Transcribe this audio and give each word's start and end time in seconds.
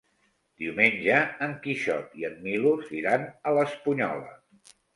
Diumenge 0.61 1.19
en 1.49 1.53
Quixot 1.67 2.17
i 2.23 2.27
en 2.31 2.41
Milos 2.47 2.91
iran 3.03 3.29
a 3.53 3.57
l'Espunyola. 3.61 4.37